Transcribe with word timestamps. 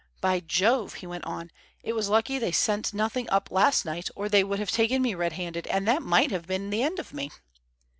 "By 0.19 0.39
Jove," 0.39 0.95
he 0.95 1.05
went 1.05 1.25
on, 1.25 1.51
"it 1.83 1.93
was 1.93 2.09
lucky 2.09 2.39
they 2.39 2.51
sent 2.51 2.91
nothing 2.91 3.29
up 3.29 3.51
last 3.51 3.85
night, 3.85 4.09
or 4.15 4.29
they 4.29 4.43
would 4.43 4.57
have 4.57 4.71
taken 4.71 4.99
me 5.03 5.13
red 5.13 5.33
handed, 5.33 5.67
and 5.67 5.87
that 5.87 6.01
might 6.01 6.31
have 6.31 6.47
been 6.47 6.71
the 6.71 6.81
end 6.81 6.97
of 6.97 7.13
me!" 7.13 7.29